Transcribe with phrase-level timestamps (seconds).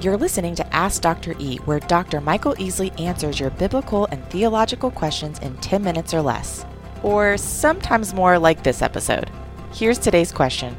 [0.00, 1.34] You're listening to Ask Dr.
[1.38, 2.20] E, where Dr.
[2.22, 6.64] Michael Easley answers your biblical and theological questions in 10 minutes or less.
[7.02, 9.30] Or sometimes more like this episode.
[9.72, 10.74] Here's today's question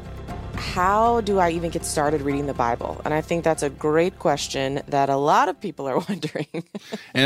[0.54, 3.00] How do I even get started reading the Bible?
[3.04, 6.48] And I think that's a great question that a lot of people are wondering.
[6.52, 6.64] and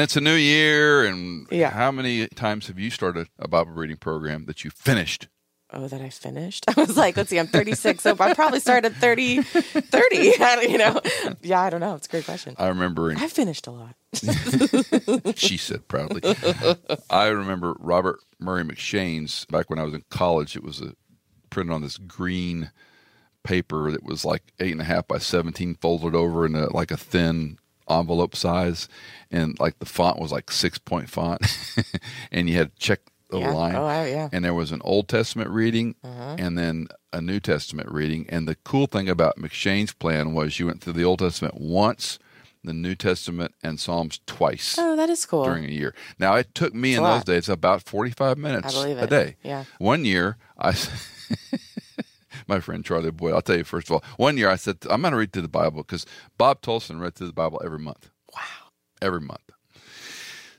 [0.01, 1.07] it's a new year.
[1.07, 1.71] And Yeah.
[1.71, 5.29] how many times have you started a Bible reading program that you finished?
[5.73, 6.65] Oh, that I finished?
[6.77, 10.17] I was like, let's see, I'm 36, so I probably started 30, 30.
[10.71, 11.01] you know?
[11.43, 11.97] Yeah, I don't know.
[11.97, 12.55] It's a great question.
[12.59, 13.97] I remember, in, I've finished a lot.
[15.37, 16.23] she said proudly.
[17.11, 20.55] I remember Robert Murray M'Cheyne's back when I was in college.
[20.55, 20.95] It was a,
[21.51, 22.71] printed on this green
[23.43, 26.91] paper that was like eight and a half by 17 folded over in a, like
[26.91, 28.89] a thin envelope size.
[29.31, 31.43] And like the font was like six point font.
[32.31, 33.51] and you had to check the Yeah.
[33.51, 33.75] line.
[33.75, 34.29] Oh, I- yeah.
[34.33, 36.37] And there was an Old Testament reading Uh-huh.
[36.39, 38.27] and then a New Testament reading.
[38.29, 42.19] And the cool thing about M'Cheyne's plan was you went through the Old Testament once,
[42.63, 45.45] the New Testament and Psalms twice Oh, that is cool.
[45.45, 45.95] during a year.
[46.19, 49.37] Now it took me It's in those days about 45 minutes I believe a day.
[49.43, 49.65] Yeah.
[49.79, 50.73] One year I
[52.47, 55.01] my friend Charlie Boyd, I'll tell you first of all, one year I said I'm
[55.03, 56.07] going to read through the Bible because
[56.39, 58.11] Bob Tolson read through the Bible every month.
[58.35, 58.71] Wow.
[59.03, 59.41] Every month.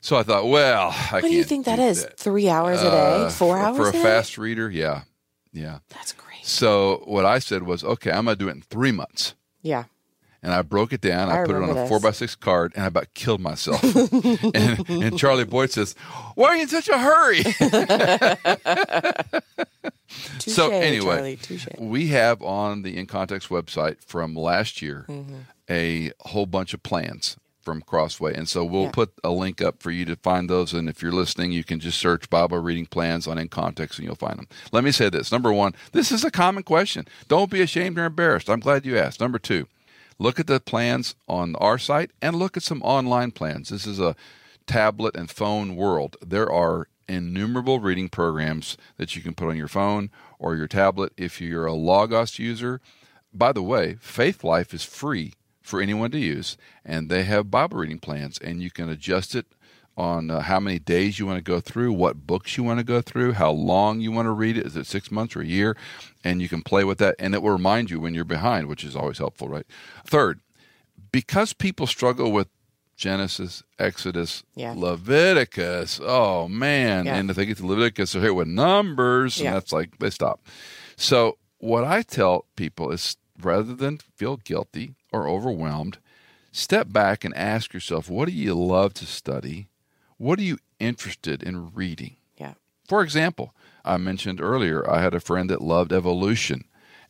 [0.02, 2.17] So I thought, well, I What do you think that?
[2.17, 3.26] Three hours a day?
[3.26, 4.02] Uh, Four for, hours for a day?
[4.04, 4.70] fast reader?
[4.70, 5.02] Yeah.
[5.52, 5.80] Yeah.
[5.89, 6.45] That's great.
[6.45, 9.34] So what I said was, okay, I'm going to do it in 3 months.
[9.62, 9.86] Yeah.
[10.44, 11.30] and I broke it down.
[11.30, 11.89] I I, put it on a this.
[11.89, 13.84] four by six card, and I about killed myself.
[14.56, 15.94] and, and Charlie Boyd says,
[16.36, 17.44] "Why are you in such a hurry?"
[20.39, 25.36] Touche, so anyway, Charlie, we have on the In Context website from last year Mm-hmm.
[25.70, 27.36] a whole bunch of plans
[27.68, 28.92] from Crossway, and so we'll Yeah.
[28.92, 30.73] put a link up for you to find those.
[30.73, 34.06] And if you're listening, you can just search Bible reading plans on In Context, and
[34.08, 34.48] you'll find them.
[34.72, 37.10] Let me say this: number one, this is a common question.
[37.28, 38.50] Don't be ashamed or embarrassed.
[38.50, 39.20] I'm glad you asked.
[39.20, 39.68] Number two,
[40.18, 43.68] look at the plans on our site and look at some online plans.
[43.68, 44.16] This is a
[44.66, 46.16] tablet and phone world.
[46.26, 51.11] There are innumerable reading programs that you can put on your phone or your tablet
[51.17, 52.80] if you're a Logos user.
[53.34, 55.34] By the way, Faithlife is free
[55.67, 59.45] for anyone to use, and they have Bible reading plans, and you can adjust it
[59.98, 62.83] on uh, how many days you want to go through, what books you want to
[62.83, 64.66] go through, how long you want to read it.
[64.66, 65.76] Is it six months or a year?
[66.23, 68.83] And you can play with that, and it will remind you when you're behind, which
[68.83, 69.66] is always helpful, right?
[70.05, 70.39] Third,
[71.11, 72.48] because people struggle with
[72.95, 74.73] Genesis, Exodus, Yeah.
[74.76, 77.16] Leviticus, oh man, Yeah.
[77.16, 79.48] and if they get to Leviticus, they're here with numbers, Yeah.
[79.48, 80.42] and that's like they stop.
[80.95, 85.98] So what I tell people is rather than feel guilty or overwhelmed,
[86.52, 89.67] step back and ask yourself, what do you love to study?
[90.17, 92.15] What are you interested in reading?
[92.37, 92.53] Yeah.
[92.87, 93.53] For example,
[93.86, 96.65] I mentioned earlier I had a friend that loved evolution.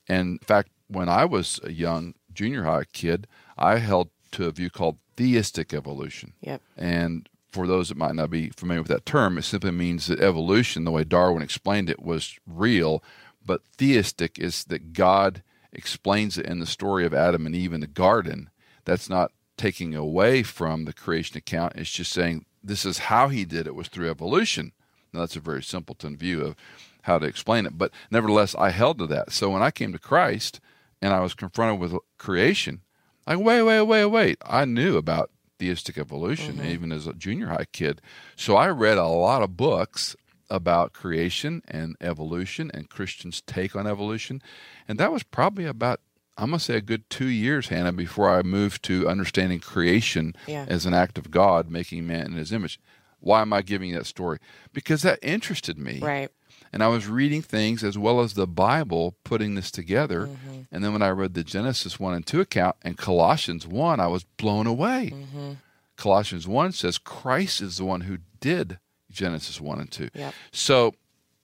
[0.07, 3.27] And in fact, when I was a young junior high kid,
[3.57, 6.33] I held to a view called theistic evolution.
[6.41, 6.61] Yep.
[6.77, 10.19] And for those that might not be familiar with that term, it simply means that
[10.19, 13.03] evolution, the way Darwin explained it, was real.
[13.45, 15.41] But theistic is that God
[15.72, 18.50] explains it in the story of Adam and Eve in the garden.
[18.85, 21.73] That's not taking away from the creation account.
[21.75, 24.72] It's just saying this is how he did it was through evolution.
[25.13, 26.56] Now, that's a very simpleton view of
[27.03, 27.77] how to explain it.
[27.77, 29.31] But nevertheless, I held to that.
[29.31, 30.59] So when I came to Christ
[31.01, 32.81] and I was confronted with creation,
[33.25, 34.38] I wait, wait, wait, wait.
[34.45, 36.67] I knew about theistic evolution mm-hmm.
[36.67, 38.01] even as a junior high kid.
[38.35, 40.16] So I read a lot of books
[40.50, 44.41] about creation and evolution and Christians' take on evolution.
[44.88, 46.00] And that was probably about,
[46.38, 50.36] I'm going to say a good two years, Hannah, before I moved to understanding creation
[50.47, 50.66] Yeah.
[50.68, 52.80] as an act of God making man in his image.
[53.19, 54.38] Why am I giving you that story?
[54.74, 56.00] Because that interested me.
[56.00, 56.30] Right.
[56.72, 60.28] And I was reading things as well as the Bible, putting this together.
[60.28, 60.62] Mm-hmm.
[60.72, 64.07] And then when I read the Genesis 1 and 2 account and Colossians 1, I
[64.07, 65.12] was blown away.
[65.13, 65.53] Mm-hmm.
[65.96, 68.80] Colossians 1 says Christ is the one who did
[69.17, 70.09] Genesis 1 and 2.
[70.13, 70.33] Yep.
[70.51, 70.94] So,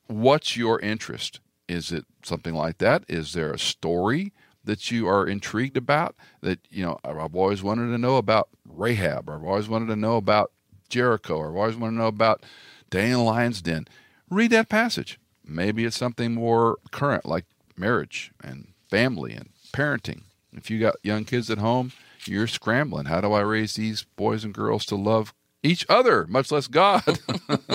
[0.07, 1.39] what's your interest?
[1.67, 3.03] Is it something like that?
[3.07, 4.31] Is there a story
[4.63, 6.15] that you are intrigued about?
[6.41, 9.95] That, you know, I've always wanted to know about Rahab, or I've always wanted to
[9.95, 10.51] know about
[10.89, 12.43] Jericho, or I've always wanted to know about
[12.89, 13.87] Daniel in Lion's Den.
[14.29, 15.19] Read that passage.
[15.45, 17.45] Maybe it's something more current, like
[17.75, 20.23] marriage and family and parenting.
[20.53, 21.91] If you got young kids at home,
[22.25, 23.05] you're scrambling.
[23.05, 25.33] How do I raise these boys and girls to love
[25.63, 27.03] each other, much less God?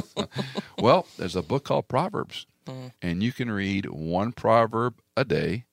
[0.79, 2.46] well, there's a book called Proverbs,
[3.02, 5.64] and you can read one proverb a day,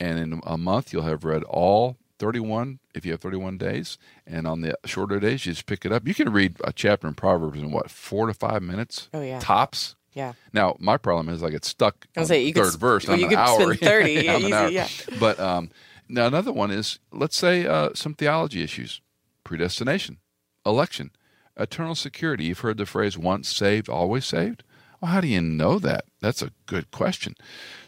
[0.00, 4.46] and in a month you'll have read all 31 if you have 31 days and
[4.46, 7.12] on the shorter days you just pick it up you can read a chapter in
[7.12, 9.38] proverbs in what four to five minutes Oh, yeah.
[9.38, 10.32] tops Yeah.
[10.54, 13.06] now my problem is i get stuck I on say, you the could third verse
[13.06, 14.68] well, I'm you an could hour spend 30, yeah, easy, hour.
[14.70, 14.88] yeah.
[15.20, 15.68] but um
[16.08, 19.02] Now, another one is let's say uh, some theology issues,
[19.44, 20.16] predestination,
[20.64, 21.10] election,
[21.56, 22.44] eternal security.
[22.44, 24.62] You've heard the phrase once saved, always saved.
[25.00, 26.04] Well, how do you know that?
[26.20, 27.34] That's a good question.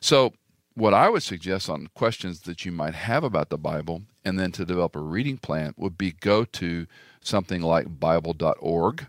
[0.00, 0.35] So,
[0.75, 4.53] what I would suggest on questions that you might have about the Bible and then
[4.53, 6.87] to develop a reading plan would be go to
[7.20, 9.06] something like Bible.org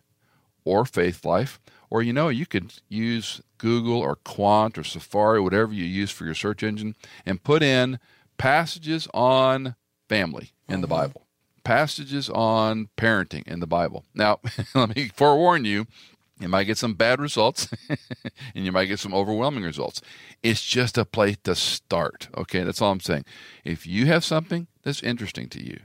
[0.65, 1.59] or Faithlife,
[1.89, 6.25] or you know, you could use Google or Qwant or Safari, whatever you use for
[6.25, 6.95] your search engine,
[7.25, 7.99] and put in
[8.37, 9.75] passages on
[10.07, 10.95] family in the mm-hmm.
[10.95, 11.27] Bible,
[11.69, 14.03] passages on parenting in the Bible.
[14.15, 14.39] Now,
[14.73, 15.85] let me forewarn you,
[16.39, 17.69] you might get some bad results
[18.55, 20.01] and you might get some overwhelming results.
[20.41, 22.27] It's just a place to start.
[22.35, 23.25] Okay, that's all I'm saying.
[23.63, 25.81] If you have something that's interesting to you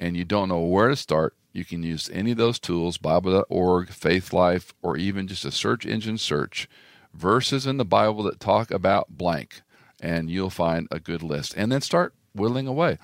[0.00, 3.90] and you don't know where to start, you can use any of those tools, Bible.org,
[3.90, 6.70] Faithlife, or even just a search engine search,
[7.12, 9.60] verses in the Bible that talk about blank,
[10.00, 11.52] and you'll find a good list.
[11.54, 12.96] And then start whittling away.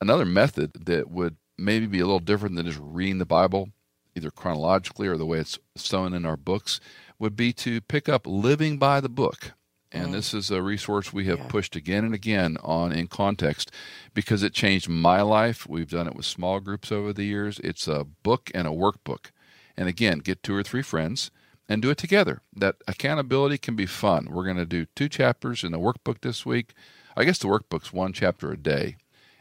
[0.00, 3.70] Another method that would maybe be a little different than just reading the Bible
[4.18, 6.80] either chronologically or the way it's sewn in our books,
[7.18, 9.52] would be to pick up Living by the Book.
[9.90, 10.12] And mm.
[10.12, 11.46] this is a resource we have yeah.
[11.48, 13.70] pushed again and again on in context
[14.12, 15.66] because it changed my life.
[15.66, 17.58] We've done it with small groups over the years.
[17.60, 19.30] It's a book and a workbook.
[19.76, 21.30] And again, get two or three friends
[21.68, 22.42] and do it together.
[22.54, 24.28] That accountability can be fun.
[24.30, 26.74] We're going to do two chapters in the workbook this week.
[27.16, 28.96] I guess the workbook's one chapter a day.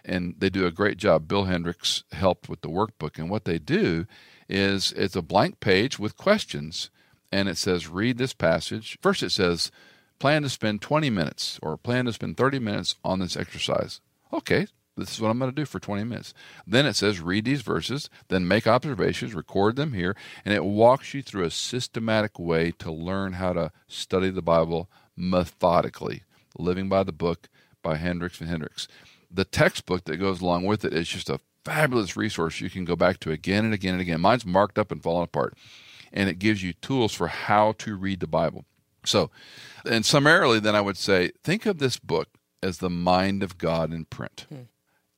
[0.08, 1.28] And they do a great job.
[1.28, 3.20] Bill Hendricks helped with the workbook.
[3.20, 4.08] And what they do
[4.50, 6.90] is it's a blank page with questions
[7.32, 8.98] and it says read this passage.
[9.02, 9.72] First it says
[10.20, 14.02] plan to spend 20 minutes or plan to spend 30 minutes on this exercise.
[14.34, 16.34] Okay, this is what I'm going to do for 20 minutes.
[16.66, 21.14] Then it says read these verses, then make observations, record them here, and it walks
[21.14, 26.24] you through a systematic way to learn how to study the Bible methodically.
[26.58, 27.50] Living by the Book
[27.84, 28.88] by Hendricks and Hendricks.
[29.30, 32.96] The textbook that goes along with it is just a fabulous resource you can go
[32.96, 34.22] back to again and again and again.
[34.22, 35.56] Mine's marked up and fallen apart,
[36.14, 38.66] and it gives you tools for how to read the Bible.
[39.06, 39.32] So,
[39.86, 42.30] and summarily, then I would say, think of this book
[42.64, 44.46] as the mind of God in print.
[44.50, 44.62] Hmm.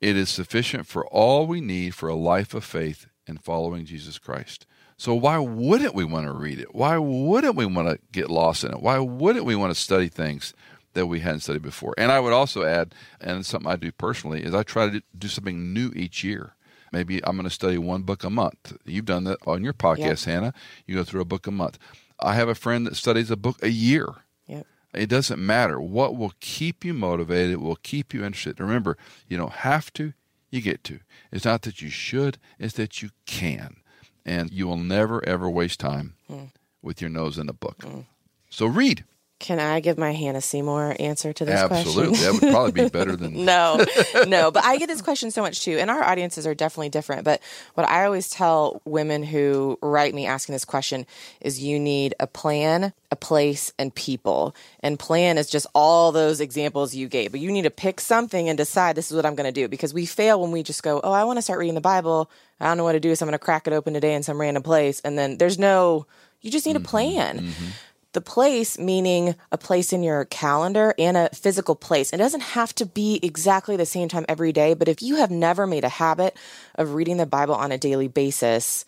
[0.01, 4.17] It is sufficient for all we need for a life of faith and following Jesus
[4.17, 4.65] Christ.
[4.97, 6.73] So, why wouldn't we want to read it?
[6.73, 8.81] Why wouldn't we want to get lost in it?
[8.81, 10.53] Why wouldn't we want to study things
[10.93, 11.93] that we hadn't studied before.
[11.97, 15.27] And I would also add, and something I do personally, is I try to do
[15.27, 16.55] something new each year.
[16.91, 18.75] Maybe I'm going to study one book a month.
[18.83, 20.33] You've done that on your podcast, yep.
[20.33, 20.53] Hannah.
[20.87, 21.77] You go through a book a month.
[22.19, 24.07] I have a friend that studies a book a year.
[24.47, 24.65] Yep.
[24.95, 25.79] It doesn't matter.
[25.79, 28.59] What will keep you motivated, will keep you interested.
[28.59, 28.97] Remember,
[29.27, 30.13] you don't have to,
[30.49, 30.99] you get to.
[31.31, 33.77] It's not that you should, it's that you can.
[34.25, 36.51] And you will never, ever waste time mm.
[36.81, 37.77] with your nose in a book.
[37.79, 38.05] Mm.
[38.49, 39.05] So read.
[39.39, 42.07] Can I give my Hannah Seymour answer to this Absolutely.
[42.09, 42.25] question?
[42.25, 42.39] Absolutely.
[42.39, 43.45] that would probably be better than.
[43.45, 43.83] no,
[44.27, 44.51] no.
[44.51, 45.77] But I get this question so much too.
[45.77, 47.23] And our audiences are definitely different.
[47.23, 47.41] But
[47.75, 51.05] what I always tell women who write me asking this question
[51.39, 54.53] is you need a plan, a place, and people.
[54.81, 57.31] And plan is just all those examples you gave.
[57.31, 59.69] But you need to pick something and decide this is what I'm going to do.
[59.69, 62.29] Because we fail when we just go, oh, I want to start reading the Bible.
[62.59, 63.15] I don't know what to do.
[63.15, 64.99] So I'm going to crack it open today in some random place.
[64.99, 66.07] And then there's no,
[66.41, 67.39] you just need mm-hmm, a plan.
[67.39, 67.65] Mm-hmm.
[68.13, 72.11] The place meaning a place in your calendar and a physical place.
[72.11, 75.29] It doesn't have to be exactly the same time every day, but if you have
[75.29, 76.35] never made a habit
[76.75, 78.83] of reading the Bible on a daily basis,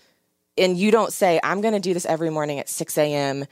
[0.58, 3.46] and you don't say, I'm going to do this every morning at 6 a.m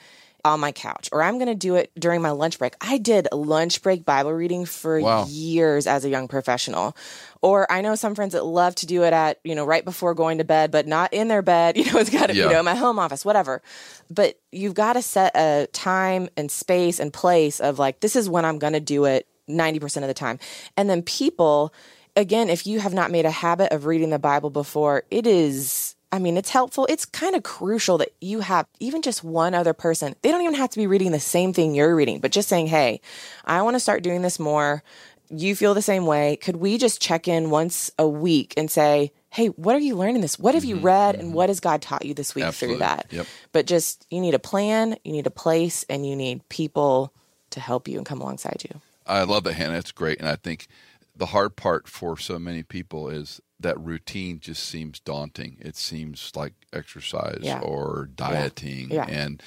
[0.45, 2.75] on my couch or I'm going to do it during my lunch break.
[2.81, 5.25] I did lunch break Bible reading for wow.
[5.27, 6.95] years as a young professional.
[7.41, 10.13] Or I know some friends that love to do it at, you know, right before
[10.13, 11.77] going to bed, but not in their bed.
[11.79, 12.43] You know, it's got to, yeah.
[12.45, 13.61] you know, my home office, whatever.
[14.09, 18.29] But you've got to set a time and space and place of like, this is
[18.29, 20.39] when I'm going to do it 90% of the time.
[20.75, 21.73] And then people,
[22.17, 25.88] again, if you have not made a habit of reading the Bible before, it is
[26.11, 26.87] I mean, it's helpful.
[26.89, 30.15] It's kind of crucial that you have even just one other person.
[30.21, 32.67] They don't even have to be reading the same thing you're reading, but just saying,
[32.67, 33.01] hey,
[33.45, 34.83] I want to start doing this more.
[35.29, 36.35] You feel the same way.
[36.37, 40.21] Could we just check in once a week and say, hey, what are you learning
[40.21, 40.39] this?
[40.39, 41.25] What have mm-hmm, you read mm-hmm.
[41.25, 42.77] and what has God taught you this week Absolutely.
[42.77, 43.05] through that?
[43.11, 43.27] Yep.
[43.51, 47.13] But just, you need a plan, you need a place, and you need people
[47.51, 48.81] to help you and come alongside you.
[49.05, 49.77] I love that, Hannah.
[49.77, 50.19] It's great.
[50.19, 50.67] And I think
[51.15, 55.57] the hard part for so many people is that routine just seems daunting.
[55.59, 57.59] It seems like exercise yeah.
[57.59, 58.89] or dieting.
[58.89, 59.05] Yeah.
[59.07, 59.15] Yeah.
[59.15, 59.43] And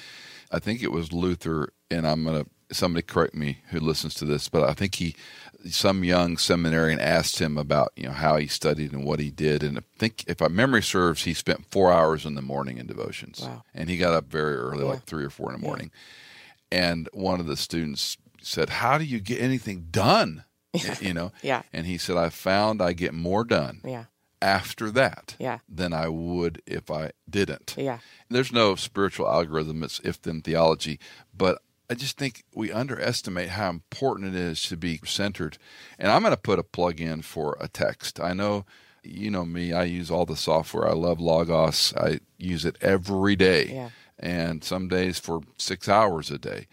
[0.51, 4.25] I think it was Luther, and I'm going to, somebody correct me who listens to
[4.25, 5.15] this, but I think he,
[5.69, 9.63] some young seminarian asked him about, you know, how he studied and what he did.
[9.63, 12.87] And I think, if my memory serves, he spent four hours in the morning in
[12.87, 13.41] devotions.
[13.41, 13.63] Wow.
[13.73, 15.91] And he got up very early, like three or four in the morning.
[16.71, 20.43] And one of the students said, How do you get anything done?
[20.73, 20.95] Yeah.
[21.01, 21.31] You know?
[21.41, 21.61] Yeah.
[21.71, 24.05] And he said, I found I get more done Yeah.
[24.41, 25.59] after that Yeah.
[25.69, 27.75] than I would if I didn't.
[27.77, 27.99] Yeah.
[28.29, 30.99] There's no spiritual algorithm, it's if then theology,
[31.35, 35.57] but I just think we underestimate how important it is to be centered.
[35.99, 38.19] And I'm going to put a plug in for a text.
[38.19, 38.65] I know,
[39.03, 40.87] you know me, I use all the software.
[40.87, 43.89] I love Logos, I use it every day, Yeah.
[44.17, 46.67] and some days for six hours a day.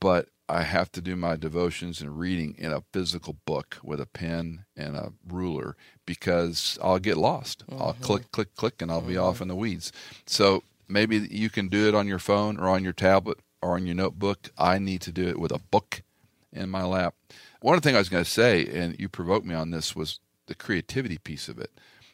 [0.00, 4.06] But I have to do my devotions and reading in a physical book with a
[4.06, 7.64] pen and a ruler because I'll get lost.
[7.70, 8.02] I'll mm-hmm.
[8.02, 9.42] click, click, click, and I'll be off mm-hmm.
[9.42, 9.92] in the weeds.
[10.26, 13.86] So maybe you can do it on your phone or on your tablet or on
[13.86, 14.50] your notebook.
[14.58, 16.02] I need to do it with a book
[16.52, 17.14] in my lap.
[17.60, 19.96] One of the things I was going to say, and you provoked me on this,
[19.96, 21.70] was the creativity piece of it.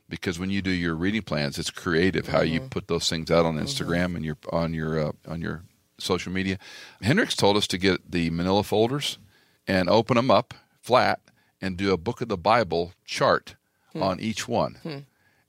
[0.08, 2.68] Because when you do your reading plans, it's creative how you mm-hmm.
[2.68, 5.64] put those things out on Instagram and your on your uh, on your
[5.98, 6.58] social media.
[7.02, 9.18] Hendricks told us to get the Manila folders
[9.66, 11.20] and open them up flat
[11.60, 13.56] and do a book of the Bible chart
[13.92, 14.02] hmm.
[14.02, 14.98] on each one hmm.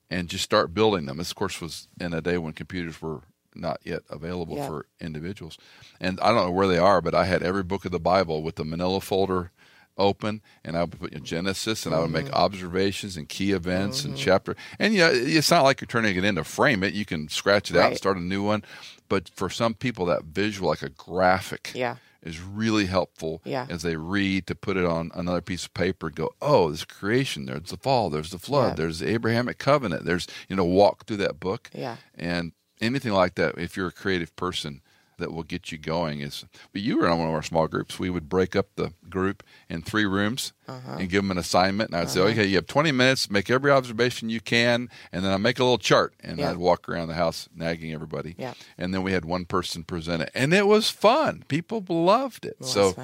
[0.09, 1.17] and just start building them.
[1.17, 3.21] This, of course, was in a day when computers were
[3.55, 4.67] not yet available Yeah.
[4.67, 5.57] for individuals.
[5.99, 8.43] And I don't know where they are, but I had every book of the Bible
[8.43, 9.51] with the Manila folder
[9.99, 12.33] open, and I would put in Genesis, and I would make mm-hmm.
[12.33, 14.23] observations and key events and mm-hmm.
[14.23, 14.55] chapter.
[14.79, 16.93] And you know, it's not like you're turning it in to frame it.
[16.93, 18.63] You can scratch it out and start a new one.
[19.09, 21.95] But for some people, that visual, like a graphic, Yeah.
[22.21, 23.65] is really helpful Yeah.
[23.69, 26.85] as they read to put it on another piece of paper and go, oh, there's
[26.85, 28.75] creation, there's the fall, there's the flood, Yeah.
[28.75, 31.69] there's the Abrahamic covenant, there's, you know, walk through that book.
[31.73, 31.97] Yeah.
[32.15, 32.51] And
[32.81, 34.81] anything like that, if you're a creative person,
[35.19, 37.99] that will get you going is but you were in one of our small groups.
[37.99, 40.97] We would break up the group in three rooms Uh-huh.
[40.99, 41.91] and give them an assignment.
[41.91, 45.31] And i'd say okay you have 20 minutes make every observation you can and then
[45.31, 46.49] i'd make a little chart and Yeah.
[46.51, 48.35] i'd walk around the house nagging everybody.
[48.37, 48.53] Yeah.
[48.77, 50.31] and then we had one person present it.
[50.33, 51.43] And it was fun.
[51.47, 52.57] People loved it.
[52.59, 52.95] Was so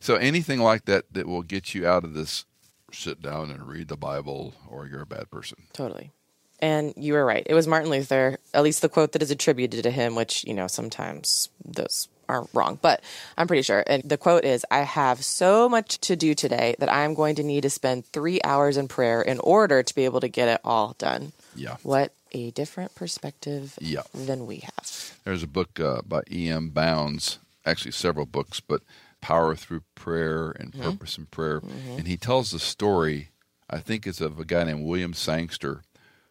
[0.00, 2.44] so anything like that that will get you out of this
[2.92, 5.58] sit down and read the bible or you're a bad person.
[5.74, 6.12] Totally.
[6.60, 7.46] And you were right.
[7.46, 10.54] It was Martin Luther, at least the quote that is attributed to him, which, you
[10.54, 13.00] know, sometimes those are wrong, but
[13.38, 13.82] I'm pretty sure.
[13.86, 17.42] And the quote is I have so much to do today that I'm going to
[17.42, 20.60] need to spend three hours in prayer in order to be able to get it
[20.64, 21.32] all done.
[21.56, 24.02] yeah What a different perspective Yeah.
[24.12, 25.18] than we have.
[25.24, 26.68] There's a book uh, by E.M.
[26.70, 28.82] Bounds, actually several books, but
[29.22, 31.62] Power Through Prayer and Purpose in Prayer.
[31.96, 33.30] And he tells the story,
[33.70, 35.82] I think it's of a guy named William Sangster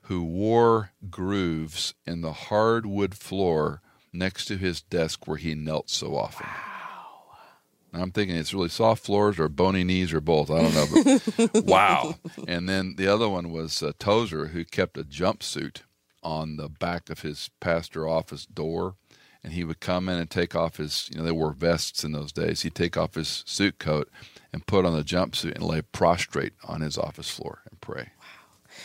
[0.07, 3.81] who wore grooves in the hardwood floor
[4.13, 6.47] next to his desk where he knelt so often.
[6.47, 8.01] Wow.
[8.01, 10.49] I'm thinking it's really soft floors or bony knees or both.
[10.49, 11.19] I don't know.
[11.51, 12.15] But wow.
[12.47, 15.81] And then the other one was uh, Tozer, who kept a jumpsuit
[16.23, 18.95] on the back of his pastor office door.
[19.43, 22.11] And he would come in and take off his, you know, they wore vests in
[22.13, 22.61] those days.
[22.61, 24.09] He'd take off his suit coat
[24.51, 28.09] and put on the jumpsuit and lay prostrate on his office floor and pray.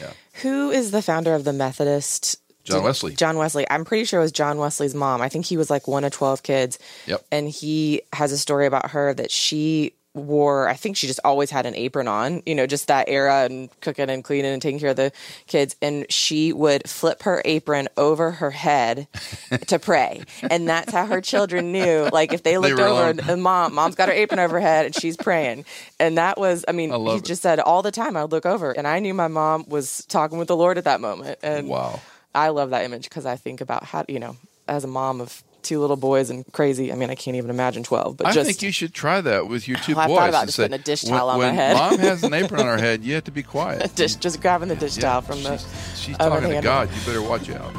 [0.00, 0.12] Yeah.
[0.42, 2.38] Who is the founder of the Methodist?
[2.64, 3.14] John Wesley.
[3.14, 3.66] John Wesley.
[3.68, 5.20] I'm pretty sure it was John Wesley's mom.
[5.20, 6.78] I think he was like one of 12 kids.
[7.06, 7.24] Yep.
[7.32, 11.50] And he has a story about her that she wore, I think she just always
[11.50, 14.78] had an apron on, you know, just that era and cooking and cleaning and taking
[14.78, 15.10] care of the
[15.46, 15.74] kids.
[15.80, 19.08] And she would flip her apron over her head
[19.68, 20.22] to pray.
[20.50, 23.20] And that's how her children knew, like, if they looked were over alone.
[23.28, 25.64] and, mom, mom's got her apron over her head and she's praying.
[25.98, 27.24] And that was, I mean, I he it.
[27.24, 30.04] just said all the time I would look over and I knew my mom was
[30.06, 31.38] talking with the Lord at that moment.
[31.42, 32.00] And Wow.
[32.34, 34.36] I love that image because I think about how, you know,
[34.68, 37.82] as a mom of two little boys and crazy, I mean, I can't even imagine
[37.82, 38.46] 12, but I just.
[38.46, 40.18] think you should try that with your oh, two Oh, I boys.
[40.18, 42.22] thought about and just say, putting a dish when- towel on my head." Mom has
[42.24, 43.02] an apron on her head.
[43.04, 43.94] You have to be quiet.
[43.94, 45.56] dish, just grabbing the dish Yeah, towel from the.
[45.58, 46.62] she's, she's oven talking to.
[46.62, 46.88] God.
[46.94, 47.72] You better watch out.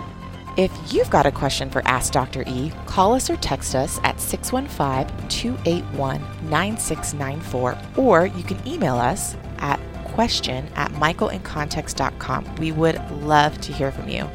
[0.56, 2.44] If you've got a question for Ask Dr.
[2.46, 9.36] E, call us or text us at 615 281 9694, or you can email us
[9.58, 12.56] at question at michaelincontext.com.
[12.58, 14.30] We would love to hear from you.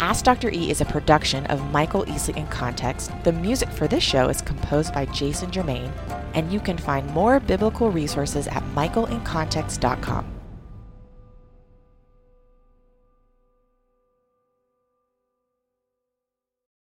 [0.00, 0.50] Ask Dr.
[0.50, 3.10] E is a production of Michael Easley in Context.
[3.24, 5.90] The music for this show is composed by Jason Germain,
[6.34, 10.35] and you can find more biblical resources at michaelincontext.com.